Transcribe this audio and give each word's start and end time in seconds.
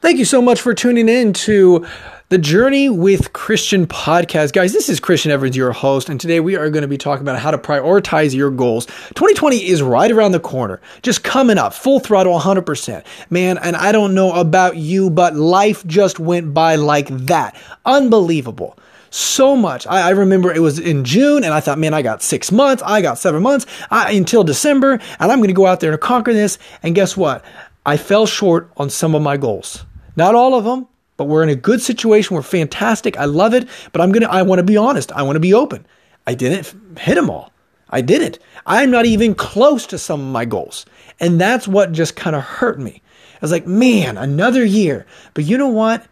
Thank 0.00 0.18
you 0.18 0.26
so 0.26 0.42
much 0.42 0.60
for 0.60 0.74
tuning 0.74 1.08
in 1.08 1.32
to 1.32 1.86
the 2.28 2.36
Journey 2.36 2.90
with 2.90 3.32
Christian 3.32 3.86
podcast. 3.86 4.52
Guys, 4.52 4.74
this 4.74 4.90
is 4.90 5.00
Christian 5.00 5.32
Evans, 5.32 5.56
your 5.56 5.72
host, 5.72 6.10
and 6.10 6.20
today 6.20 6.38
we 6.38 6.54
are 6.54 6.68
going 6.68 6.82
to 6.82 6.88
be 6.88 6.98
talking 6.98 7.22
about 7.22 7.38
how 7.38 7.50
to 7.50 7.56
prioritize 7.56 8.34
your 8.34 8.50
goals. 8.50 8.84
2020 8.84 9.66
is 9.66 9.80
right 9.80 10.10
around 10.10 10.32
the 10.32 10.40
corner, 10.40 10.82
just 11.00 11.24
coming 11.24 11.56
up, 11.56 11.72
full 11.72 11.98
throttle, 11.98 12.38
100%. 12.38 13.06
Man, 13.30 13.56
and 13.56 13.74
I 13.74 13.90
don't 13.90 14.14
know 14.14 14.34
about 14.34 14.76
you, 14.76 15.08
but 15.08 15.34
life 15.34 15.84
just 15.86 16.20
went 16.20 16.52
by 16.52 16.76
like 16.76 17.08
that. 17.08 17.56
Unbelievable 17.86 18.78
so 19.10 19.56
much. 19.56 19.86
I, 19.86 20.08
I, 20.08 20.10
remember 20.10 20.52
it 20.52 20.60
was 20.60 20.78
in 20.78 21.04
June, 21.04 21.42
and 21.42 21.54
I 21.54 21.60
thought, 21.60 21.78
man, 21.78 21.94
I 21.94 22.02
got 22.02 22.22
six 22.22 22.52
months, 22.52 22.82
I 22.84 23.00
got 23.00 23.18
seven 23.18 23.42
months 23.42 23.64
I, 23.90 24.12
until 24.12 24.44
December, 24.44 24.92
and 24.92 25.32
I'm 25.32 25.38
going 25.38 25.48
to 25.48 25.54
go 25.54 25.66
out 25.66 25.80
there 25.80 25.92
and 25.92 26.00
conquer 26.00 26.34
this. 26.34 26.58
And 26.82 26.94
guess 26.94 27.16
what? 27.16 27.44
I 27.86 27.96
fell 27.96 28.26
short 28.26 28.68
on 28.76 28.90
some 28.90 29.14
of 29.14 29.22
my 29.22 29.36
goals. 29.36 29.86
Not 30.16 30.34
all 30.34 30.54
of 30.54 30.64
them, 30.64 30.88
but 31.16 31.26
we're 31.26 31.44
in 31.44 31.48
a 31.48 31.54
good 31.54 31.80
situation. 31.80 32.34
We're 32.34 32.42
fantastic. 32.42 33.16
I 33.16 33.26
love 33.26 33.54
it. 33.54 33.68
But 33.92 34.00
I'm 34.02 34.10
gonna. 34.10 34.26
I 34.26 34.42
want 34.42 34.58
to 34.58 34.64
be 34.64 34.76
honest. 34.76 35.12
I 35.12 35.22
want 35.22 35.36
to 35.36 35.40
be 35.40 35.54
open. 35.54 35.86
I 36.26 36.34
didn't 36.34 36.98
hit 36.98 37.14
them 37.14 37.30
all. 37.30 37.52
I 37.88 38.00
didn't. 38.00 38.40
I'm 38.66 38.90
not 38.90 39.06
even 39.06 39.36
close 39.36 39.86
to 39.86 39.98
some 39.98 40.20
of 40.20 40.26
my 40.26 40.44
goals, 40.44 40.84
and 41.20 41.40
that's 41.40 41.68
what 41.68 41.92
just 41.92 42.16
kind 42.16 42.34
of 42.34 42.42
hurt 42.42 42.80
me. 42.80 43.02
I 43.34 43.38
was 43.40 43.52
like, 43.52 43.68
man, 43.68 44.18
another 44.18 44.64
year. 44.64 45.06
But 45.34 45.44
you 45.44 45.56
know 45.56 45.68
what? 45.68 46.04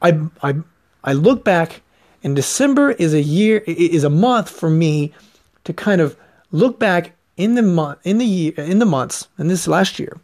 I 0.00 0.18
I 0.42 0.54
I 1.04 1.12
look 1.12 1.44
back, 1.44 1.82
and 2.24 2.34
December 2.34 2.92
is 2.92 3.12
a 3.12 3.20
year 3.20 3.58
is 3.66 4.04
a 4.04 4.10
month 4.10 4.48
for 4.48 4.70
me 4.70 5.12
to 5.64 5.74
kind 5.74 6.00
of 6.00 6.16
look 6.50 6.78
back 6.78 7.12
in 7.36 7.54
the 7.54 7.62
month 7.62 7.98
in 8.02 8.16
the 8.16 8.24
year 8.24 8.54
in 8.56 8.78
the 8.78 8.86
months 8.86 9.28
in 9.38 9.48
this 9.48 9.68
last 9.68 9.98
year 9.98 10.18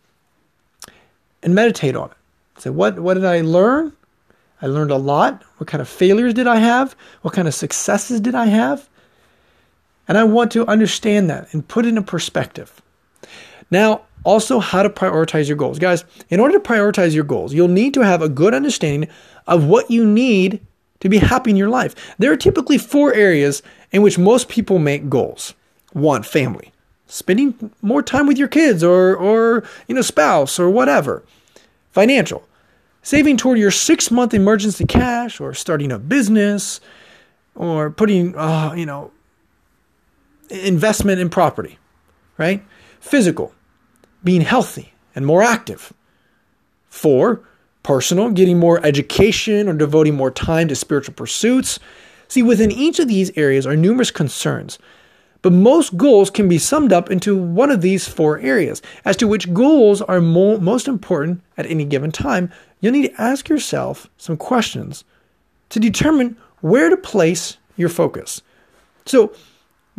and 1.43 1.55
meditate 1.55 1.97
on 1.97 2.11
it. 2.11 2.17
Say, 2.61 2.71
what, 2.71 2.99
what 2.99 3.15
did 3.15 3.25
I 3.25 3.41
learn? 3.41 3.93
I 4.61 4.67
learned 4.67 4.91
a 4.91 4.97
lot. 4.97 5.43
What 5.59 5.69
kind 5.69 5.81
of 5.81 5.89
failures 5.89 6.35
did 6.35 6.47
I 6.47 6.57
have? 6.57 6.97
What 7.23 7.35
kind 7.35 7.47
of 7.47 7.55
successes 7.55 8.21
did 8.21 8.35
I 8.35 8.47
have? 8.47 8.89
And 10.09 10.19
I 10.19 10.25
want 10.25 10.51
to 10.53 10.67
understand 10.67 11.31
that 11.31 11.53
and 11.53 11.67
put 11.67 11.85
it 11.87 11.97
in 11.97 12.03
perspective. 12.03 12.81
Now, 13.71 14.03
also 14.25 14.59
how 14.59 14.83
to 14.83 14.91
prioritize 14.91 15.47
your 15.47 15.57
goals. 15.57 15.79
Guys, 15.79 16.05
in 16.31 16.41
order 16.41 16.59
to 16.59 16.61
prioritize 16.61 17.15
your 17.15 17.25
goals, 17.25 17.55
you'll 17.55 17.69
need 17.69 17.95
to 17.95 18.01
have 18.01 18.23
a 18.23 18.29
good 18.29 18.55
understanding 18.55 19.09
of 19.47 19.65
what 19.65 19.91
you 19.91 20.05
need 20.05 20.61
to 21.01 21.09
be 21.09 21.19
happy 21.19 21.51
in 21.51 21.57
your 21.57 21.69
life. 21.69 21.95
There 22.19 22.33
are 22.33 22.37
typically 22.37 22.79
four 22.79 23.15
areas 23.15 23.63
in 23.93 24.03
which 24.03 24.19
most 24.19 24.49
people 24.49 24.79
make 24.79 25.09
goals. 25.09 25.55
One, 25.93 26.23
family. 26.23 26.73
Spending 27.09 27.73
more 27.83 28.03
time 28.03 28.27
with 28.27 28.39
your 28.39 28.49
kids 28.49 28.85
or 28.85 29.17
or 29.17 29.65
you 29.89 29.95
know 29.95 30.03
spouse 30.03 30.59
or 30.59 30.71
whatever. 30.71 31.25
Financial 31.91 32.49
saving 33.09 33.39
toward 33.39 33.59
your 33.59 33.71
six 33.71 34.11
month 34.11 34.35
emergency 34.35 34.85
cash 34.85 35.41
or 35.41 35.55
starting 35.55 35.91
a 35.91 35.99
business 35.99 36.79
or 37.55 37.91
putting, 37.91 38.37
uh, 38.37 38.75
you 38.75 38.85
know, 38.85 39.11
investment 40.51 41.19
in 41.19 41.31
property, 41.31 41.79
right? 42.37 42.63
Physical, 43.01 43.53
being 44.23 44.43
healthy 44.43 44.93
and 45.15 45.25
more 45.25 45.43
active. 45.43 45.93
Four, 46.91 47.41
personal, 47.83 48.31
getting 48.31 48.59
more 48.59 48.85
education 48.85 49.69
or 49.69 49.73
devoting 49.73 50.15
more 50.15 50.31
time 50.31 50.69
to 50.69 50.75
spiritual 50.75 51.15
pursuits. 51.15 51.79
See, 52.29 52.43
within 52.43 52.71
each 52.71 52.99
of 52.99 53.09
these 53.09 53.37
areas 53.37 53.67
are 53.67 53.77
numerous 53.77 54.11
concerns 54.11 54.79
but 55.43 55.53
most 55.53 55.97
goals 55.97 56.31
can 56.31 56.49
be 56.49 56.59
summed 56.59 56.93
up 56.93 57.11
into 57.11 57.37
one 57.37 57.71
of 57.71 57.81
these 57.81 58.09
four 58.09 58.39
areas. 58.41 58.83
As 59.05 59.17
to 59.19 59.29
which 59.29 59.53
goals 59.53 60.03
are 60.03 60.21
mo- 60.21 60.59
most 60.59 60.89
important 60.89 61.43
at 61.57 61.67
any 61.67 61.85
given 61.85 62.11
time, 62.11 62.51
you'll 62.81 62.93
need 62.93 63.09
to 63.09 63.21
ask 63.21 63.49
yourself 63.49 64.09
some 64.17 64.37
questions 64.37 65.05
to 65.71 65.81
determine 65.81 66.37
where 66.61 66.91
to 66.91 66.97
place 66.97 67.57
your 67.77 67.89
focus. 67.89 68.43
So, 69.07 69.33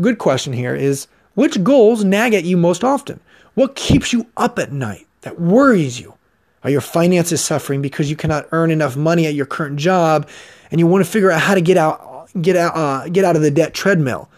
good 0.01 0.17
question 0.17 0.53
here 0.53 0.75
is 0.75 1.07
which 1.35 1.63
goals 1.63 2.03
nag 2.03 2.33
at 2.33 2.43
you 2.43 2.57
most 2.57 2.83
often? 2.83 3.19
What 3.53 3.75
keeps 3.75 4.11
you 4.13 4.27
up 4.37 4.59
at 4.59 4.71
night 4.71 5.07
that 5.21 5.39
worries 5.39 5.99
you? 5.99 6.15
Are 6.63 6.69
your 6.69 6.81
finances 6.81 7.41
suffering 7.41 7.81
because 7.81 8.09
you 8.09 8.17
cannot 8.17 8.47
earn 8.51 8.71
enough 8.71 8.97
money 8.97 9.25
at 9.25 9.33
your 9.33 9.45
current 9.45 9.77
job 9.77 10.27
and 10.71 10.79
you 10.79 10.87
want 10.87 11.05
to 11.05 11.09
figure 11.09 11.31
out 11.31 11.41
how 11.41 11.55
to 11.55 11.61
get 11.61 11.77
out 11.77 12.29
get 12.41 12.55
out 12.55 12.75
uh, 12.75 13.07
get 13.07 13.23
out 13.23 13.35
of 13.35 13.41
the 13.41 13.51
debt 13.51 13.73
treadmill? 13.73 14.29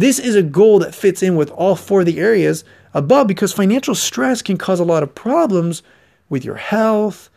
This 0.00 0.18
is 0.18 0.34
a 0.34 0.42
goal 0.42 0.78
that 0.78 0.94
fits 0.94 1.22
in 1.22 1.36
with 1.36 1.50
all 1.50 1.76
four 1.76 2.00
of 2.00 2.06
the 2.06 2.20
areas 2.20 2.64
above 2.94 3.26
because 3.26 3.52
financial 3.52 3.94
stress 3.94 4.40
can 4.40 4.56
cause 4.56 4.80
a 4.80 4.84
lot 4.84 5.02
of 5.02 5.14
problems 5.14 5.82
with 6.30 6.42
your 6.42 6.54
health 6.54 7.28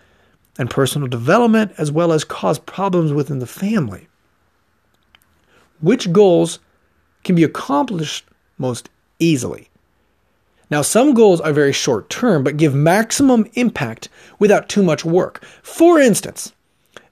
and 0.57 0.69
personal 0.69 1.09
development, 1.09 1.73
as 1.77 1.91
well 1.91 2.13
as 2.13 2.23
cause 2.23 2.59
problems 2.59 3.11
within 3.11 3.39
the 3.39 3.45
family. 3.45 4.07
Which 5.81 6.13
goals 6.13 6.59
can 7.25 7.35
be 7.35 7.43
accomplished 7.43 8.23
most 8.57 8.89
easily? 9.19 9.67
Now, 10.69 10.83
some 10.83 11.13
goals 11.13 11.41
are 11.41 11.51
very 11.51 11.73
short 11.73 12.09
term 12.09 12.45
but 12.45 12.55
give 12.55 12.73
maximum 12.73 13.45
impact 13.55 14.07
without 14.39 14.69
too 14.69 14.83
much 14.83 15.03
work. 15.03 15.43
For 15.63 15.99
instance, 15.99 16.53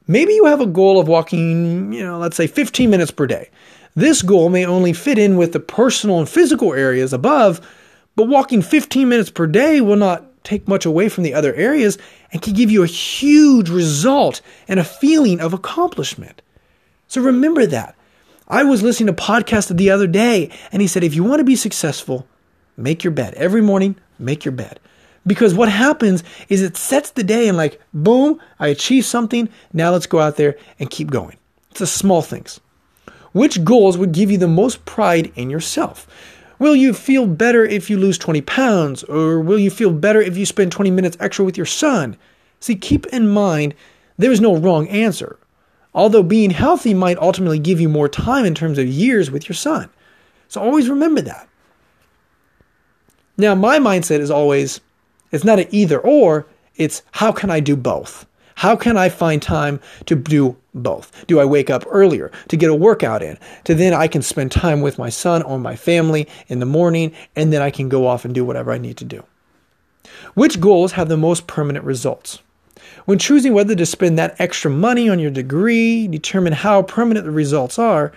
maybe 0.08 0.32
you 0.32 0.46
have 0.46 0.62
a 0.62 0.66
goal 0.66 0.98
of 0.98 1.10
walking, 1.10 1.92
you 1.92 2.06
know, 2.06 2.20
let's 2.20 2.38
say 2.38 2.48
15 2.48 2.90
minutes 2.90 3.12
per 3.12 3.28
day. 3.28 3.50
This 3.96 4.22
goal 4.22 4.50
may 4.50 4.66
only 4.66 4.94
fit 4.94 5.18
in 5.18 5.38
with 5.38 5.52
the 5.52 5.60
personal 5.60 6.20
and 6.20 6.30
physical 6.30 6.74
areas 6.74 7.12
above, 7.12 7.60
but 8.16 8.28
walking 8.28 8.62
15 8.62 9.08
minutes 9.10 9.30
per 9.30 9.48
day 9.48 9.82
will 9.82 9.98
not 9.98 10.44
take 10.44 10.68
much 10.68 10.86
away 10.86 11.10
from 11.10 11.24
the 11.24 11.34
other 11.34 11.54
areas 11.54 11.98
and 12.32 12.42
can 12.42 12.54
give 12.54 12.72
you 12.72 12.84
a 12.84 12.88
huge 12.88 13.70
result 13.70 14.42
and 14.68 14.80
a 14.80 14.84
feeling 14.84 15.40
of 15.40 15.54
accomplishment. 15.54 16.42
So 17.08 17.22
remember 17.22 17.66
that. 17.68 17.96
I 18.48 18.64
was 18.64 18.82
listening 18.82 19.08
to 19.08 19.14
a 19.14 19.26
podcast 19.26 19.76
the 19.76 19.92
other 19.92 20.08
day 20.08 20.50
and 20.72 20.82
he 20.82 20.88
said 20.88 21.04
if 21.04 21.16
you 21.16 21.24
want 21.24 21.40
to 21.40 21.46
be 21.46 21.56
successful, 21.56 22.28
make 22.78 23.04
your 23.04 23.12
bed. 23.12 23.34
Every 23.36 23.62
morning, 23.62 23.96
make 24.18 24.46
your 24.46 24.52
bed. 24.54 24.80
Because 25.28 25.54
what 25.54 25.70
happens 25.70 26.24
is 26.50 26.62
it 26.62 26.76
sets 26.76 27.12
the 27.12 27.24
day 27.24 27.48
and 27.48 27.58
like 27.58 27.80
boom, 27.94 28.40
I 28.60 28.68
achieved 28.68 29.06
something. 29.06 29.50
Now 29.72 29.92
let's 29.92 30.08
go 30.08 30.20
out 30.20 30.38
there 30.38 30.58
and 30.80 30.90
keep 30.90 31.12
going. 31.12 31.38
It's 31.70 31.80
the 31.80 31.88
small 31.88 32.22
things. 32.22 32.60
Which 33.34 33.64
goals 33.64 33.98
would 33.98 34.12
give 34.12 34.30
you 34.30 34.38
the 34.38 34.48
most 34.48 34.86
pride 34.86 35.32
in 35.36 35.50
yourself? 35.50 36.08
Will 36.60 36.76
you 36.76 36.94
feel 36.94 37.26
better 37.26 37.66
if 37.66 37.90
you 37.90 37.98
lose 37.98 38.18
20 38.18 38.42
pounds? 38.42 39.04
Or 39.06 39.40
will 39.40 39.58
you 39.58 39.70
feel 39.72 39.92
better 39.92 40.22
if 40.22 40.38
you 40.38 40.46
spend 40.46 40.72
20 40.72 40.92
minutes 40.92 41.18
extra 41.20 41.44
with 41.46 41.58
your 41.58 41.66
son? 41.66 42.18
See, 42.60 42.76
keep 42.76 43.06
in 43.08 43.30
mind 43.30 43.74
there 44.18 44.32
is 44.32 44.42
no 44.42 44.56
wrong 44.56 44.88
answer. 44.90 45.38
Although 45.94 46.24
being 46.24 46.52
healthy 46.52 46.94
might 46.94 47.18
ultimately 47.18 47.60
give 47.60 47.82
you 47.82 47.90
more 47.90 48.08
time 48.08 48.46
in 48.46 48.56
terms 48.56 48.78
of 48.78 48.88
years 48.88 49.32
with 49.32 49.50
your 49.50 49.56
son. 49.56 49.90
So 50.48 50.62
always 50.62 50.90
remember 50.90 51.22
that. 51.22 51.48
Now, 53.38 53.56
my 53.56 53.80
mindset 53.80 54.20
is 54.20 54.30
always 54.30 54.82
it's 55.32 55.44
not 55.44 55.60
an 55.60 55.68
either 55.72 56.00
or, 56.00 56.46
it's 56.76 57.02
how 57.12 57.32
can 57.32 57.50
I 57.50 57.60
do 57.60 57.76
both? 57.76 58.26
How 58.62 58.76
can 58.76 58.96
I 58.96 59.10
find 59.10 59.42
time 59.42 59.80
to 60.06 60.16
do 60.16 60.56
both? 60.76 61.26
Do 61.26 61.40
I 61.40 61.46
wake 61.46 61.72
up 61.72 61.84
earlier 61.90 62.32
to 62.50 62.56
get 62.56 62.70
a 62.70 62.76
workout 62.76 63.24
in? 63.24 63.40
To 63.64 63.74
then 63.74 63.92
I 63.92 64.08
can 64.08 64.22
spend 64.22 64.52
time 64.52 64.82
with 64.82 65.00
my 65.00 65.10
son 65.10 65.42
or 65.42 65.58
my 65.58 65.76
family 65.76 66.28
in 66.48 66.60
the 66.60 66.68
morning, 66.68 67.12
and 67.36 67.52
then 67.52 67.64
I 67.64 67.72
can 67.72 67.90
go 67.90 68.06
off 68.06 68.24
and 68.24 68.36
do 68.36 68.46
whatever 68.46 68.72
I 68.72 68.78
need 68.78 68.98
to 68.98 69.04
do. 69.04 69.24
Which 70.36 70.62
goals 70.62 70.92
have 70.92 71.10
the 71.10 71.18
most 71.18 71.48
permanent 71.48 71.86
results? 71.86 72.38
When 73.06 73.18
choosing 73.18 73.56
whether 73.56 73.74
to 73.74 73.84
spend 73.84 74.20
that 74.20 74.40
extra 74.40 74.70
money 74.70 75.10
on 75.10 75.18
your 75.18 75.32
degree, 75.32 76.08
determine 76.08 76.54
how 76.54 76.84
permanent 76.84 77.26
the 77.26 77.32
results 77.32 77.80
are, 77.80 78.12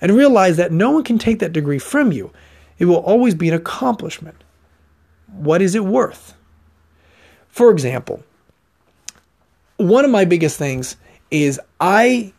and 0.00 0.12
realize 0.12 0.56
that 0.56 0.70
no 0.70 0.92
one 0.92 1.02
can 1.02 1.18
take 1.18 1.40
that 1.40 1.52
degree 1.52 1.80
from 1.80 2.12
you. 2.12 2.30
It 2.78 2.84
will 2.84 2.98
always 2.98 3.34
be 3.34 3.48
an 3.48 3.54
accomplishment. 3.54 4.44
What 5.26 5.60
is 5.60 5.74
it 5.74 5.84
worth? 5.84 6.36
For 7.48 7.72
example, 7.72 8.22
one 9.80 10.04
of 10.04 10.10
my 10.10 10.24
biggest 10.24 10.58
things 10.58 10.96
is 11.30 11.60
I 11.80 12.32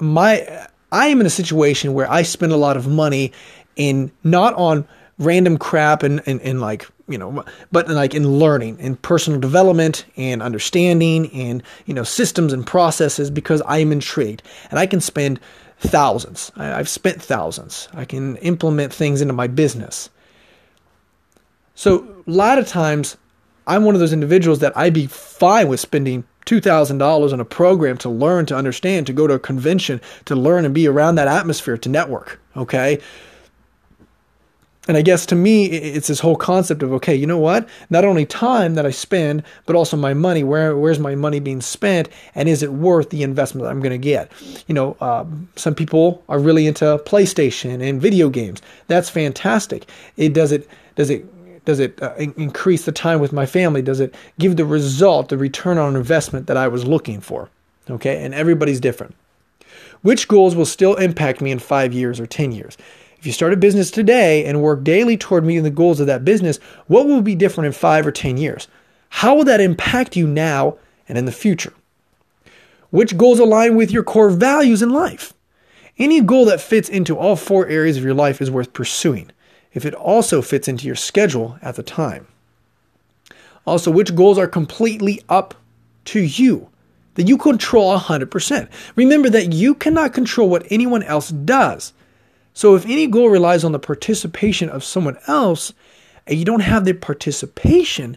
my 0.00 0.66
I 0.92 1.06
am 1.08 1.20
in 1.20 1.26
a 1.26 1.30
situation 1.30 1.94
where 1.94 2.10
I 2.10 2.22
spend 2.22 2.52
a 2.52 2.56
lot 2.56 2.76
of 2.76 2.88
money 2.88 3.32
in 3.76 4.10
not 4.24 4.54
on 4.54 4.86
random 5.18 5.58
crap 5.58 6.02
and, 6.02 6.22
and, 6.26 6.40
and 6.40 6.60
like 6.60 6.88
you 7.06 7.18
know 7.18 7.44
but 7.70 7.88
like 7.88 8.14
in 8.14 8.38
learning 8.38 8.78
and 8.80 9.00
personal 9.02 9.38
development 9.38 10.06
and 10.16 10.42
understanding 10.42 11.30
and 11.32 11.62
you 11.86 11.92
know 11.92 12.02
systems 12.02 12.52
and 12.52 12.66
processes 12.66 13.30
because 13.30 13.60
i 13.62 13.78
am 13.78 13.92
intrigued. 13.92 14.42
And 14.70 14.78
i 14.78 14.86
can 14.86 15.00
spend 15.00 15.38
thousands. 15.78 16.52
I've 16.56 16.90
spent 16.90 17.22
thousands. 17.22 17.88
I 17.94 18.04
can 18.04 18.36
implement 18.38 18.92
things 18.92 19.22
into 19.22 19.32
my 19.32 19.46
business. 19.46 20.10
So 21.74 22.22
a 22.26 22.30
lot 22.30 22.58
of 22.58 22.66
times 22.66 23.16
i'm 23.66 23.84
one 23.84 23.94
of 23.94 24.00
those 24.00 24.12
individuals 24.12 24.58
that 24.60 24.76
i'd 24.76 24.94
be 24.94 25.06
fine 25.06 25.68
with 25.68 25.80
spending 25.80 26.24
$2,000 26.50 27.32
on 27.32 27.38
a 27.38 27.44
program 27.44 27.96
to 27.98 28.08
learn, 28.08 28.44
to 28.46 28.56
understand, 28.56 29.06
to 29.06 29.12
go 29.12 29.28
to 29.28 29.34
a 29.34 29.38
convention, 29.38 30.00
to 30.24 30.34
learn 30.34 30.64
and 30.64 30.74
be 30.74 30.88
around 30.88 31.14
that 31.14 31.28
atmosphere, 31.28 31.78
to 31.78 31.88
network. 31.88 32.40
Okay. 32.56 32.98
And 34.88 34.96
I 34.96 35.02
guess 35.02 35.26
to 35.26 35.36
me, 35.36 35.66
it's 35.66 36.08
this 36.08 36.18
whole 36.18 36.34
concept 36.34 36.82
of 36.82 36.92
okay, 36.94 37.14
you 37.14 37.26
know 37.26 37.38
what? 37.38 37.68
Not 37.90 38.04
only 38.04 38.26
time 38.26 38.74
that 38.74 38.86
I 38.86 38.90
spend, 38.90 39.44
but 39.66 39.76
also 39.76 39.96
my 39.96 40.14
money. 40.14 40.42
Where 40.42 40.76
where's 40.76 40.98
my 40.98 41.14
money 41.14 41.38
being 41.38 41.60
spent, 41.60 42.08
and 42.34 42.48
is 42.48 42.62
it 42.62 42.72
worth 42.72 43.10
the 43.10 43.22
investment 43.22 43.62
that 43.62 43.70
I'm 43.70 43.80
going 43.80 43.92
to 43.92 43.98
get? 43.98 44.32
You 44.66 44.74
know, 44.74 44.96
um, 45.00 45.48
some 45.54 45.76
people 45.76 46.24
are 46.28 46.40
really 46.40 46.66
into 46.66 46.84
PlayStation 47.06 47.86
and 47.88 48.00
video 48.00 48.30
games. 48.30 48.62
That's 48.88 49.10
fantastic. 49.10 49.88
It 50.16 50.32
does 50.32 50.50
it 50.50 50.66
does 50.96 51.10
it 51.10 51.24
does 51.64 51.80
it 51.80 52.00
uh, 52.02 52.14
increase 52.16 52.84
the 52.84 52.92
time 52.92 53.20
with 53.20 53.32
my 53.32 53.46
family? 53.46 53.82
Does 53.82 54.00
it 54.00 54.14
give 54.38 54.56
the 54.56 54.64
result, 54.64 55.28
the 55.28 55.38
return 55.38 55.78
on 55.78 55.96
investment 55.96 56.46
that 56.46 56.56
I 56.56 56.68
was 56.68 56.84
looking 56.84 57.20
for? 57.20 57.50
Okay, 57.88 58.22
and 58.24 58.34
everybody's 58.34 58.80
different. 58.80 59.14
Which 60.02 60.28
goals 60.28 60.54
will 60.54 60.66
still 60.66 60.94
impact 60.96 61.40
me 61.40 61.50
in 61.50 61.58
five 61.58 61.92
years 61.92 62.20
or 62.20 62.26
10 62.26 62.52
years? 62.52 62.76
If 63.18 63.26
you 63.26 63.32
start 63.32 63.52
a 63.52 63.56
business 63.56 63.90
today 63.90 64.46
and 64.46 64.62
work 64.62 64.82
daily 64.82 65.16
toward 65.16 65.44
meeting 65.44 65.64
the 65.64 65.70
goals 65.70 66.00
of 66.00 66.06
that 66.06 66.24
business, 66.24 66.58
what 66.86 67.06
will 67.06 67.20
be 67.20 67.34
different 67.34 67.66
in 67.66 67.72
five 67.72 68.06
or 68.06 68.12
10 68.12 68.38
years? 68.38 68.66
How 69.10 69.34
will 69.34 69.44
that 69.44 69.60
impact 69.60 70.16
you 70.16 70.26
now 70.26 70.78
and 71.08 71.18
in 71.18 71.26
the 71.26 71.32
future? 71.32 71.74
Which 72.90 73.18
goals 73.18 73.38
align 73.38 73.76
with 73.76 73.90
your 73.90 74.02
core 74.02 74.30
values 74.30 74.80
in 74.80 74.90
life? 74.90 75.34
Any 75.98 76.22
goal 76.22 76.46
that 76.46 76.62
fits 76.62 76.88
into 76.88 77.16
all 77.16 77.36
four 77.36 77.66
areas 77.66 77.98
of 77.98 78.04
your 78.04 78.14
life 78.14 78.40
is 78.40 78.50
worth 78.50 78.72
pursuing 78.72 79.30
if 79.72 79.84
it 79.84 79.94
also 79.94 80.42
fits 80.42 80.68
into 80.68 80.86
your 80.86 80.96
schedule 80.96 81.58
at 81.62 81.76
the 81.76 81.82
time. 81.82 82.26
Also, 83.66 83.90
which 83.90 84.14
goals 84.14 84.38
are 84.38 84.48
completely 84.48 85.22
up 85.28 85.54
to 86.06 86.20
you 86.20 86.68
that 87.14 87.28
you 87.28 87.36
control 87.36 87.96
100%. 87.98 88.68
Remember 88.96 89.28
that 89.28 89.52
you 89.52 89.74
cannot 89.74 90.14
control 90.14 90.48
what 90.48 90.66
anyone 90.70 91.02
else 91.02 91.30
does. 91.30 91.92
So 92.54 92.74
if 92.74 92.84
any 92.84 93.06
goal 93.06 93.28
relies 93.28 93.64
on 93.64 93.72
the 93.72 93.78
participation 93.78 94.68
of 94.68 94.84
someone 94.84 95.18
else 95.26 95.72
and 96.26 96.38
you 96.38 96.44
don't 96.44 96.60
have 96.60 96.84
the 96.84 96.94
participation, 96.94 98.16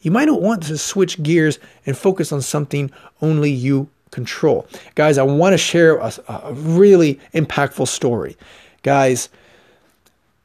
you 0.00 0.10
might 0.10 0.26
not 0.26 0.42
want 0.42 0.64
to 0.64 0.78
switch 0.78 1.22
gears 1.22 1.58
and 1.86 1.96
focus 1.96 2.32
on 2.32 2.42
something 2.42 2.90
only 3.20 3.50
you 3.50 3.88
control. 4.10 4.66
Guys, 4.94 5.18
I 5.18 5.22
want 5.22 5.52
to 5.54 5.58
share 5.58 5.96
a, 5.96 6.12
a 6.28 6.52
really 6.52 7.18
impactful 7.34 7.88
story. 7.88 8.36
Guys, 8.82 9.28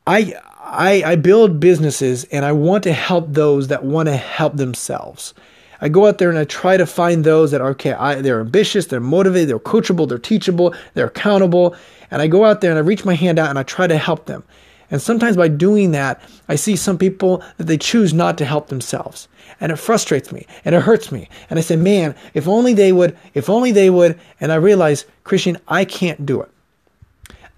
I, 0.08 0.34
I, 0.62 1.04
I 1.06 1.16
build 1.18 1.60
businesses 1.60 2.24
and 2.26 2.46
I 2.46 2.54
want 2.54 2.84
to 2.86 2.94
help 2.94 3.28
those 3.30 3.68
that 3.68 3.84
want 3.84 4.08
to 4.08 4.16
help 4.16 4.56
themselves. 4.56 5.34
I 5.82 5.90
go 5.90 6.08
out 6.08 6.18
there 6.18 6.30
and 6.30 6.40
I 6.40 6.46
try 6.46 6.78
to 6.78 6.86
find 6.86 7.24
those 7.24 7.52
that 7.52 7.62
are 7.62 7.70
okay. 7.72 7.92
I, 7.94 8.22
they're 8.22 8.40
ambitious, 8.40 8.88
they're 8.88 9.00
motivated, 9.00 9.50
they're 9.50 9.60
coachable, 9.60 10.08
they're 10.08 10.18
teachable, 10.18 10.74
they're 10.94 11.08
accountable. 11.08 11.76
And 12.10 12.22
I 12.22 12.28
go 12.28 12.46
out 12.46 12.62
there 12.62 12.72
and 12.72 12.78
I 12.80 12.82
reach 12.82 13.06
my 13.06 13.16
hand 13.16 13.38
out 13.38 13.50
and 13.50 13.60
I 13.60 13.64
try 13.64 13.86
to 13.86 13.98
help 13.98 14.26
them. 14.26 14.44
And 14.90 15.02
sometimes 15.02 15.36
by 15.36 15.50
doing 15.50 15.92
that, 15.92 16.22
I 16.48 16.56
see 16.56 16.78
some 16.78 16.98
people 16.98 17.44
that 17.58 17.66
they 17.66 17.78
choose 17.78 18.14
not 18.14 18.38
to 18.38 18.46
help 18.46 18.70
themselves. 18.70 19.28
And 19.60 19.72
it 19.74 19.76
frustrates 19.76 20.32
me 20.32 20.48
and 20.64 20.74
it 20.74 20.84
hurts 20.84 21.12
me. 21.12 21.28
And 21.50 21.60
I 21.60 21.62
say, 21.62 21.76
man, 21.76 22.16
if 22.34 22.48
only 22.48 22.74
they 22.74 22.94
would, 22.94 23.18
if 23.34 23.50
only 23.50 23.74
they 23.74 23.90
would. 23.90 24.18
And 24.40 24.54
I 24.54 24.56
realize, 24.56 25.06
Christian, 25.26 25.58
I 25.68 25.84
can't 25.84 26.26
do 26.26 26.42
it. 26.42 26.50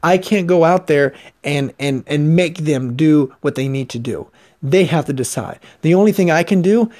I 0.01 0.17
can't 0.17 0.47
go 0.47 0.63
out 0.63 0.87
there 0.87 1.13
and, 1.43 1.73
and, 1.79 2.03
and 2.07 2.35
make 2.35 2.59
them 2.59 2.95
do 2.95 3.35
what 3.41 3.55
they 3.55 3.67
need 3.67 3.89
to 3.89 3.99
do. 3.99 4.29
They 4.61 4.85
have 4.85 5.05
to 5.05 5.13
decide. 5.13 5.59
The 5.81 5.93
only 5.93 6.11
thing 6.11 6.31
I 6.31 6.43
can 6.43 6.61
do 6.61 6.91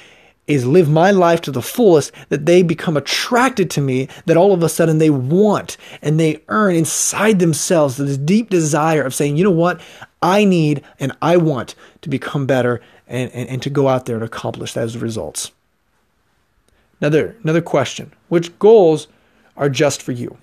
is 0.46 0.66
live 0.66 0.90
my 0.90 1.12
life 1.12 1.40
to 1.42 1.52
the 1.52 1.62
fullest 1.62 2.12
that 2.28 2.44
they 2.44 2.62
become 2.62 2.96
attracted 2.96 3.70
to 3.70 3.80
me, 3.80 4.08
that 4.26 4.36
all 4.36 4.52
of 4.52 4.62
a 4.62 4.68
sudden 4.68 4.98
they 4.98 5.10
want 5.10 5.76
and 6.02 6.18
they 6.18 6.42
earn 6.48 6.74
inside 6.74 7.38
themselves 7.38 7.96
this 7.96 8.16
deep 8.16 8.50
desire 8.50 9.02
of 9.02 9.14
saying, 9.14 9.36
you 9.36 9.44
know 9.44 9.50
what, 9.50 9.80
I 10.22 10.44
need 10.44 10.82
and 10.98 11.12
I 11.22 11.36
want 11.36 11.74
to 12.02 12.08
become 12.08 12.46
better 12.46 12.80
and, 13.06 13.30
and, 13.32 13.48
and 13.48 13.62
to 13.62 13.70
go 13.70 13.88
out 13.88 14.06
there 14.06 14.16
and 14.16 14.24
accomplish 14.24 14.72
those 14.72 14.96
results. 14.96 15.52
Another, 17.00 17.36
another 17.42 17.62
question 17.62 18.12
Which 18.28 18.58
goals 18.58 19.08
are 19.56 19.70
just 19.70 20.02
for 20.02 20.12
you? 20.12 20.36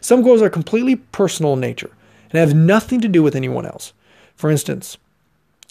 Some 0.00 0.22
goals 0.22 0.42
are 0.42 0.50
completely 0.50 0.96
personal 0.96 1.54
in 1.54 1.60
nature 1.60 1.90
and 2.30 2.38
have 2.38 2.54
nothing 2.54 3.00
to 3.00 3.08
do 3.08 3.22
with 3.22 3.36
anyone 3.36 3.66
else. 3.66 3.92
For 4.34 4.50
instance, 4.50 4.98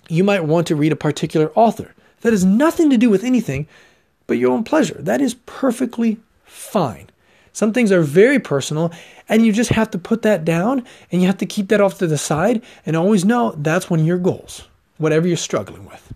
you 0.07 0.23
might 0.23 0.45
want 0.45 0.67
to 0.67 0.75
read 0.75 0.91
a 0.91 0.95
particular 0.95 1.51
author 1.55 1.93
that 2.21 2.33
has 2.33 2.45
nothing 2.45 2.89
to 2.89 2.97
do 2.97 3.09
with 3.09 3.23
anything 3.23 3.67
but 4.27 4.37
your 4.37 4.51
own 4.51 4.63
pleasure. 4.63 4.97
That 4.99 5.21
is 5.21 5.35
perfectly 5.45 6.17
fine. 6.43 7.09
Some 7.53 7.71
things 7.71 7.91
are 7.91 8.01
very 8.01 8.39
personal, 8.39 8.91
and 9.29 9.45
you 9.45 9.53
just 9.53 9.69
have 9.69 9.89
to 9.91 9.97
put 9.97 10.23
that 10.23 10.43
down 10.43 10.83
and 11.11 11.21
you 11.21 11.27
have 11.27 11.37
to 11.37 11.45
keep 11.45 11.69
that 11.69 11.79
off 11.79 11.97
to 11.99 12.07
the 12.07 12.17
side 12.17 12.61
and 12.85 12.95
always 12.95 13.23
know 13.23 13.53
that's 13.57 13.89
one 13.89 14.01
of 14.01 14.05
your 14.05 14.17
goals, 14.17 14.67
whatever 14.97 15.27
you're 15.27 15.37
struggling 15.37 15.85
with. 15.85 16.13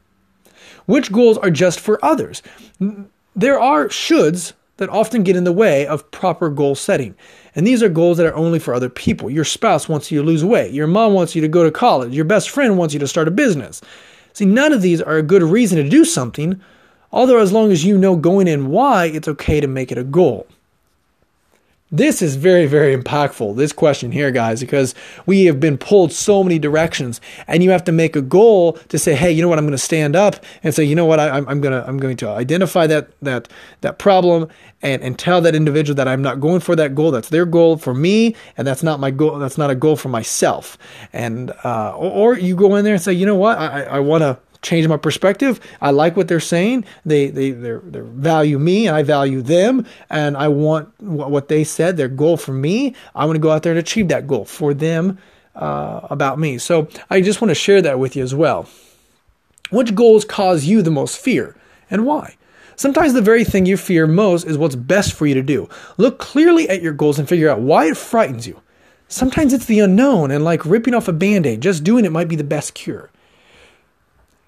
Which 0.86 1.12
goals 1.12 1.38
are 1.38 1.52
just 1.52 1.80
for 1.80 2.04
others? 2.04 2.42
There 3.36 3.60
are 3.60 3.88
shoulds 3.88 4.54
that 4.80 4.90
often 4.90 5.24
get 5.24 5.36
in 5.36 5.44
the 5.44 5.52
way 5.52 5.86
of 5.86 6.10
proper 6.12 6.50
goal 6.50 6.74
setting. 6.74 7.16
And 7.56 7.68
these 7.68 7.84
are 7.84 7.90
goals 7.90 8.18
that 8.18 8.26
are 8.26 8.36
only 8.36 8.60
for 8.60 8.74
other 8.74 8.90
people. 8.90 9.30
Your 9.30 9.46
spouse 9.46 9.88
wants 9.88 10.12
you 10.12 10.20
to 10.20 10.26
lose 10.26 10.44
weight. 10.44 10.74
Your 10.74 10.88
mom 10.88 11.14
wants 11.14 11.36
you 11.36 11.42
to 11.42 11.48
go 11.48 11.64
to 11.64 11.72
college. 11.72 12.16
Your 12.16 12.26
best 12.26 12.50
friend 12.50 12.78
wants 12.78 12.94
you 12.94 13.00
to 13.00 13.08
start 13.08 13.28
a 13.28 13.32
business. 13.32 13.82
See, 14.34 14.46
none 14.46 14.74
of 14.74 14.82
these 14.82 15.02
are 15.02 15.18
a 15.18 15.24
good 15.24 15.44
reason 15.44 15.82
to 15.82 15.90
do 15.90 16.04
something, 16.06 16.60
although, 17.12 17.40
as 17.40 17.52
long 17.52 17.72
as 17.72 17.86
you 17.86 17.98
know 17.98 18.16
going 18.16 18.48
in 18.48 18.68
why, 18.68 19.06
it's 19.06 19.28
okay 19.28 19.60
to 19.60 19.68
make 19.68 19.92
it 19.92 19.98
a 19.98 20.04
goal. 20.04 20.48
This 21.92 22.22
is 22.22 22.36
very, 22.36 22.68
very 22.68 22.96
impactful, 22.96 23.56
this 23.56 23.74
question 23.74 24.12
here, 24.12 24.30
guys, 24.30 24.60
because 24.60 24.94
we 25.26 25.46
have 25.46 25.60
been 25.60 25.76
pulled 25.76 26.12
so 26.12 26.44
many 26.44 26.60
directions, 26.60 27.20
and 27.48 27.64
you 27.64 27.72
have 27.72 27.84
to 27.86 27.92
make 27.92 28.16
a 28.16 28.22
goal 28.22 28.74
to 28.90 29.00
say, 29.00 29.16
hey, 29.16 29.32
you 29.32 29.42
know 29.42 29.48
what, 29.48 29.58
I'm 29.58 29.66
going 29.66 29.72
to 29.72 29.78
stand 29.80 30.16
up 30.16 30.36
and 30.62 30.72
say, 30.76 30.84
you 30.84 30.94
know 30.94 31.06
what, 31.06 31.20
I, 31.20 31.40
am 31.40 31.62
going 31.62 31.72
to 31.72 31.84
I'm 31.88 31.98
going 31.98 32.16
to 32.18 32.30
identify 32.30 32.86
that 32.86 33.10
that 33.24 33.48
that 33.82 33.98
problem 33.98 34.50
and, 34.84 35.02
and 35.02 35.18
tell 35.18 35.42
that 35.42 35.56
individual 35.56 35.96
that 35.96 36.08
I'm 36.08 36.22
not 36.22 36.40
going 36.40 36.60
for 36.60 36.76
that 36.76 36.94
goal. 36.94 37.10
That's 37.10 37.30
their 37.30 37.48
goal 37.48 37.78
for 37.78 37.96
me, 37.96 38.36
and 38.56 38.68
that's 38.68 38.84
not 38.84 39.00
my 39.00 39.10
goal. 39.10 39.40
That's 39.40 39.58
not 39.58 39.72
a 39.72 39.76
goal 39.76 39.96
for 39.96 40.10
myself. 40.10 40.78
And 41.12 41.52
uh, 41.64 41.96
or, 41.96 42.12
or 42.12 42.38
you 42.38 42.56
go 42.56 42.76
in 42.76 42.86
there 42.86 42.94
and 42.94 43.02
say, 43.02 43.14
you 43.14 43.26
know 43.26 43.36
what, 43.36 43.58
I, 43.58 43.84
I 43.84 44.00
want 44.00 44.22
to 44.22 44.38
change 44.62 44.88
my 44.88 44.98
perspective. 44.98 45.60
I 45.82 45.92
like 45.92 46.18
what 46.18 46.28
they're 46.28 46.40
saying. 46.40 46.86
They 47.06 47.30
they 47.30 47.52
they 47.52 47.80
value 48.02 48.60
me 48.60 48.88
and 48.88 48.96
I 48.96 49.04
value 49.04 49.42
them 49.42 49.86
and 50.10 50.36
I 50.36 50.48
want 50.50 50.90
what 51.02 51.48
they 51.48 51.64
said, 51.64 51.98
their 51.98 52.08
goal 52.08 52.38
for 52.38 52.54
me. 52.54 52.96
I 53.16 53.26
want 53.26 53.36
to 53.36 53.42
go 53.42 53.52
out 53.52 53.64
there 53.64 53.72
and 53.72 53.80
achieve 53.80 54.10
that 54.10 54.28
goal 54.28 54.46
for 54.46 54.74
them 54.74 55.18
uh, 55.56 56.02
about 56.10 56.40
me. 56.40 56.58
So 56.58 56.88
I 57.10 57.22
just 57.22 57.42
want 57.42 57.50
to 57.50 57.56
share 57.56 57.82
that 57.82 58.00
with 58.00 58.16
you 58.16 58.24
as 58.24 58.36
well. 58.36 58.68
Which 59.70 59.96
goals 59.96 60.26
cause 60.26 60.66
you 60.66 60.82
the 60.82 60.92
most 60.92 61.18
fear 61.18 61.56
and 61.90 62.06
why? 62.06 62.36
Sometimes 62.76 63.14
the 63.14 63.22
very 63.22 63.44
thing 63.44 63.66
you 63.66 63.76
fear 63.76 64.08
most 64.08 64.46
is 64.46 64.58
what's 64.58 64.76
best 64.76 65.14
for 65.14 65.26
you 65.26 65.34
to 65.36 65.44
do. 65.44 65.68
Look 65.98 66.18
clearly 66.18 66.70
at 66.70 66.82
your 66.82 66.94
goals 66.94 67.20
and 67.20 67.28
figure 67.28 67.50
out 67.50 67.60
why 67.60 67.88
it 67.88 67.98
frightens 67.98 68.48
you. 68.48 68.62
Sometimes 69.10 69.54
it's 69.54 69.66
the 69.66 69.80
unknown, 69.80 70.32
and 70.32 70.46
like 70.46 70.66
ripping 70.66 70.94
off 70.94 71.08
a 71.08 71.14
band 71.14 71.46
aid, 71.46 71.62
just 71.62 71.84
doing 71.84 72.06
it 72.06 72.12
might 72.12 72.30
be 72.30 72.36
the 72.36 72.44
best 72.44 72.76
cure. 72.76 73.10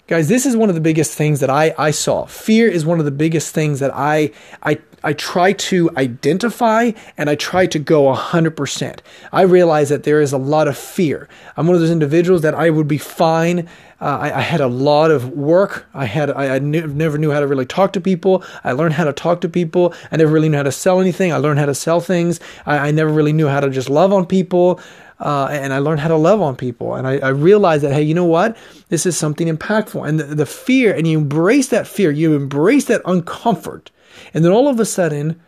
Guys, 0.08 0.26
this 0.26 0.46
is 0.46 0.56
one 0.56 0.68
of 0.68 0.74
the 0.74 0.80
biggest 0.80 1.14
things 1.14 1.38
that 1.38 1.48
I, 1.48 1.72
I 1.78 1.92
saw. 1.92 2.26
Fear 2.26 2.68
is 2.68 2.84
one 2.84 2.98
of 2.98 3.04
the 3.04 3.12
biggest 3.12 3.54
things 3.54 3.78
that 3.78 3.92
I, 3.94 4.32
I, 4.60 4.78
I 5.04 5.12
try 5.12 5.52
to 5.52 5.90
identify 5.96 6.90
and 7.16 7.30
I 7.30 7.36
try 7.36 7.66
to 7.66 7.78
go 7.78 8.12
100%. 8.12 8.98
I 9.32 9.42
realize 9.42 9.90
that 9.90 10.02
there 10.02 10.20
is 10.20 10.32
a 10.32 10.38
lot 10.38 10.66
of 10.66 10.76
fear. 10.76 11.28
I'm 11.56 11.68
one 11.68 11.76
of 11.76 11.80
those 11.80 11.92
individuals 11.92 12.42
that 12.42 12.52
I 12.52 12.68
would 12.68 12.88
be 12.88 12.98
fine. 12.98 13.68
Uh, 14.00 14.18
I, 14.20 14.38
I, 14.38 14.40
had 14.40 14.60
a 14.60 14.66
lot 14.66 15.12
of 15.12 15.28
work. 15.28 15.86
I 15.94 16.06
had 16.06 16.32
I, 16.32 16.56
I 16.56 16.58
knew, 16.58 16.88
never 16.88 17.16
knew 17.16 17.30
how 17.30 17.38
to 17.38 17.46
really 17.46 17.64
talk 17.64 17.92
to 17.92 18.00
people. 18.00 18.42
I 18.64 18.72
learned 18.72 18.94
how 18.94 19.04
to 19.04 19.12
talk 19.12 19.40
to 19.42 19.48
people. 19.48 19.94
I 20.10 20.16
never 20.16 20.32
really 20.32 20.48
knew 20.48 20.56
how 20.56 20.64
to 20.64 20.72
sell 20.72 21.00
anything. 21.00 21.32
I 21.32 21.36
learned 21.36 21.60
how 21.60 21.66
to 21.66 21.74
sell 21.76 22.00
things. 22.00 22.40
I, 22.66 22.88
I 22.88 22.90
never 22.90 23.12
really 23.12 23.32
knew 23.32 23.46
how 23.46 23.60
to 23.60 23.70
just 23.70 23.88
love 23.88 24.12
on 24.12 24.26
people 24.26 24.80
uh, 25.22 25.48
and 25.52 25.72
I 25.72 25.78
learned 25.78 26.00
how 26.00 26.08
to 26.08 26.16
love 26.16 26.42
on 26.42 26.56
people. 26.56 26.96
And 26.96 27.06
I, 27.06 27.18
I, 27.18 27.28
realized 27.28 27.84
that, 27.84 27.92
hey, 27.92 28.02
you 28.02 28.12
know 28.12 28.24
what? 28.24 28.56
This 28.88 29.06
is 29.06 29.16
something 29.16 29.46
impactful. 29.46 30.06
And 30.06 30.18
the, 30.18 30.24
the 30.24 30.46
fear, 30.46 30.92
and 30.92 31.06
you 31.06 31.16
embrace 31.16 31.68
that 31.68 31.86
fear, 31.86 32.10
you 32.10 32.34
embrace 32.34 32.86
that 32.86 33.04
uncomfort. 33.04 33.88
And 34.34 34.44
then 34.44 34.50
all 34.50 34.66
of 34.66 34.80
a 34.80 34.84
sudden, 34.84 35.40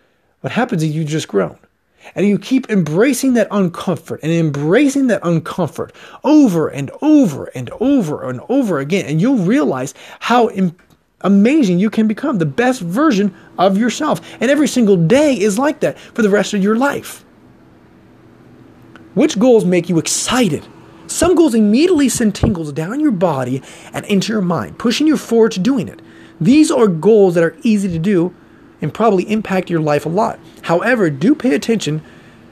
what 0.43 0.53
happens 0.53 0.85
is 0.85 0.95
you 0.95 1.05
just 1.05 1.27
grown. 1.27 1.59
And 2.15 2.29
you 2.29 2.39
keep 2.39 2.71
embracing 2.71 3.33
that 3.35 3.51
uncomfort 3.51 4.21
and 4.23 4.31
embracing 4.31 5.09
that 5.09 5.23
uncomfort 5.23 5.91
over 6.23 6.69
and 6.69 6.93
over 7.03 7.47
and 7.47 7.69
over 7.81 8.29
and 8.29 8.41
over 8.49 8.79
again. 8.79 9.07
And 9.07 9.21
you'll 9.21 9.39
realize 9.39 9.93
how 10.21 10.51
Im- 10.51 10.77
amazing 11.23 11.81
you 11.81 11.91
can 11.91 12.07
become, 12.07 12.39
the 12.39 12.47
best 12.47 12.81
version 12.81 13.35
of 13.59 13.77
yourself. 13.77 14.21
And 14.41 14.53
every 14.53 14.69
single 14.69 14.97
day 14.97 15.35
is 15.35 15.59
like 15.59 15.81
that 15.81 15.99
for 15.99 16.23
the 16.23 16.31
rest 16.31 16.55
of 16.55 16.63
your 16.63 16.77
life. 16.77 17.24
Which 19.15 19.39
goals 19.39 19.65
make 19.65 19.89
you 19.89 19.99
excited? 19.99 20.67
Some 21.07 21.35
goals 21.35 21.55
immediately 21.55 22.09
send 22.09 22.35
tingles 22.35 22.73
down 22.73 23.01
your 23.01 23.13
body 23.13 23.63
and 23.93 24.05
into 24.07 24.33
your 24.33 24.43
mind, 24.43 24.79
pushing 24.79 25.07
you 25.07 25.17
forward 25.17 25.53
to 25.53 25.61
doing 25.61 25.89
it. 25.89 26.03
These 26.41 26.71
are 26.71 26.89
goals 26.89 27.35
that 27.35 27.45
are 27.45 27.57
easy 27.63 27.89
to 27.89 27.99
do 27.99 28.35
and 28.81 28.93
probably 28.93 29.31
impact 29.31 29.71
your 29.71 29.81
life 29.81 30.05
a 30.05 30.09
lot. 30.09 30.39
However, 30.63 31.11
do 31.11 31.35
pay 31.35 31.55
attention 31.55 32.03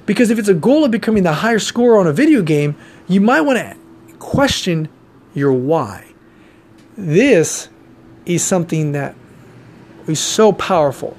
because 0.06 0.30
if 0.30 0.38
it's 0.38 0.48
a 0.48 0.54
goal 0.54 0.84
of 0.84 0.90
becoming 0.90 1.22
the 1.22 1.32
higher 1.32 1.58
scorer 1.58 1.98
on 1.98 2.06
a 2.06 2.12
video 2.12 2.42
game, 2.42 2.76
you 3.08 3.20
might 3.20 3.40
want 3.40 3.58
to 3.58 3.76
question 4.18 4.88
your 5.34 5.52
why. 5.52 6.12
This 6.96 7.68
is 8.26 8.44
something 8.44 8.92
that 8.92 9.14
is 10.06 10.20
so 10.20 10.52
powerful 10.52 11.16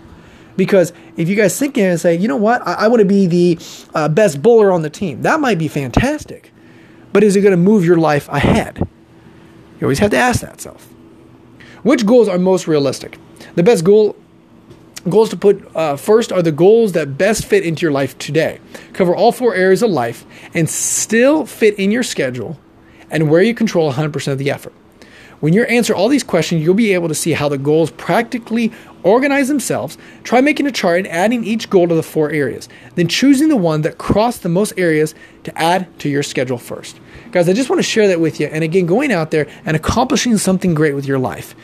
because 0.56 0.94
if 1.18 1.30
you 1.30 1.36
guys 1.36 1.58
think 1.58 1.78
and 1.78 2.00
say, 2.00 2.16
you 2.16 2.28
know 2.28 2.38
what, 2.38 2.66
I, 2.68 2.74
I 2.74 2.88
want 2.88 3.00
to 3.00 3.06
be 3.06 3.28
the 3.28 3.60
uh, 3.94 4.08
best 4.10 4.42
bowler 4.42 4.72
on 4.72 4.82
the 4.82 4.90
team, 4.90 5.22
that 5.24 5.40
might 5.40 5.58
be 5.58 5.68
fantastic. 5.68 6.52
But 7.12 7.24
is 7.24 7.36
it 7.36 7.42
going 7.42 7.52
to 7.52 7.58
move 7.58 7.86
your 7.86 7.98
life 7.98 8.28
ahead? 8.30 8.78
You 9.80 9.88
always 9.88 10.00
have 10.00 10.12
to 10.12 10.18
ask 10.18 10.42
that 10.42 10.62
self. 10.62 10.88
Which 11.84 12.06
goals 12.06 12.28
are 12.28 12.40
most 12.40 12.68
realistic? 12.68 13.20
The 13.56 13.64
best 13.64 13.84
goal 13.84 14.16
goals 15.10 15.30
to 15.30 15.38
put 15.38 15.76
uh, 15.76 15.98
first 15.98 16.32
are 16.32 16.42
the 16.42 16.52
goals 16.52 16.94
that 16.94 17.18
best 17.18 17.46
fit 17.46 17.66
into 17.66 17.82
your 17.82 17.92
life 17.92 18.18
today. 18.20 18.60
Cover 18.94 19.14
all 19.14 19.32
four 19.32 19.54
areas 19.54 19.84
of 19.84 19.92
life 19.92 20.26
and 20.54 20.70
still 20.70 21.46
fit 21.46 21.78
in 21.78 21.92
your 21.92 22.04
schedule 22.04 22.58
and 23.12 23.30
where 23.30 23.42
you 23.42 23.54
control 23.54 23.92
100% 23.92 24.32
of 24.32 24.38
the 24.38 24.50
effort. 24.50 24.74
When 25.42 25.54
you 25.54 25.64
answer 25.66 25.94
all 25.94 26.08
these 26.08 26.24
questions, 26.24 26.64
you'll 26.64 26.74
be 26.74 26.94
able 26.94 27.10
to 27.10 27.16
see 27.16 27.34
how 27.34 27.50
the 27.50 27.58
goals 27.58 27.92
practically 27.92 28.72
organize 29.04 29.48
themselves. 29.48 29.98
Try 30.24 30.42
making 30.42 30.68
a 30.68 30.72
chart 30.72 31.00
and 31.00 31.08
adding 31.08 31.44
each 31.44 31.70
goal 31.70 31.88
to 31.88 31.96
the 31.96 32.04
four 32.04 32.32
areas. 32.32 32.70
Then 32.96 33.08
choosing 33.08 33.50
the 33.50 33.58
one 33.58 33.82
that 33.82 33.98
crossed 33.98 34.44
the 34.44 34.50
most 34.50 34.74
areas 34.78 35.14
to 35.44 35.58
add 35.58 35.88
to 36.00 36.10
your 36.10 36.24
schedule 36.24 36.58
first. 36.58 37.00
Guys, 37.32 37.50
I 37.50 37.54
just 37.54 37.70
want 37.70 37.80
to 37.80 37.84
share 37.84 38.08
that 38.08 38.20
with 38.20 38.40
you. 38.40 38.48
And 38.48 38.64
again, 38.64 38.86
going 38.86 39.12
out 39.12 39.32
there 39.32 39.48
and 39.66 39.76
accomplishing 39.76 40.38
something 40.38 40.74
great 40.74 40.96
with 40.96 41.06
your 41.06 41.20
life. 41.20 41.56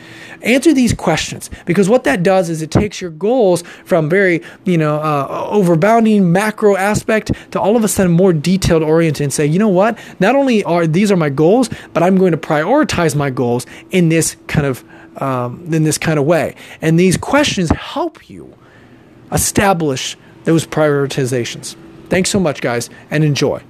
Answer 0.42 0.72
these 0.72 0.92
questions 0.94 1.50
because 1.66 1.88
what 1.88 2.04
that 2.04 2.22
does 2.22 2.48
is 2.48 2.62
it 2.62 2.70
takes 2.70 3.00
your 3.00 3.10
goals 3.10 3.62
from 3.84 4.08
very, 4.08 4.42
you 4.64 4.78
know, 4.78 4.96
uh, 4.96 5.50
overbounding 5.52 6.24
macro 6.24 6.76
aspect 6.76 7.30
to 7.52 7.60
all 7.60 7.76
of 7.76 7.84
a 7.84 7.88
sudden 7.88 8.12
more 8.12 8.32
detailed 8.32 8.82
oriented 8.82 9.22
and 9.22 9.32
say, 9.32 9.46
you 9.46 9.58
know 9.58 9.68
what? 9.68 9.98
Not 10.18 10.34
only 10.34 10.64
are 10.64 10.86
these 10.86 11.12
are 11.12 11.16
my 11.16 11.30
goals, 11.30 11.68
but 11.92 12.02
I'm 12.02 12.16
going 12.16 12.32
to 12.32 12.38
prioritize 12.38 13.14
my 13.14 13.30
goals 13.30 13.66
in 13.90 14.08
this 14.08 14.36
kind 14.46 14.66
of 14.66 14.84
um, 15.16 15.72
in 15.72 15.84
this 15.84 15.98
kind 15.98 16.18
of 16.18 16.24
way. 16.24 16.54
And 16.80 16.98
these 16.98 17.16
questions 17.16 17.70
help 17.70 18.28
you 18.30 18.54
establish 19.32 20.16
those 20.44 20.66
prioritizations. 20.66 21.76
Thanks 22.08 22.30
so 22.30 22.40
much, 22.40 22.60
guys, 22.60 22.90
and 23.10 23.22
enjoy. 23.22 23.62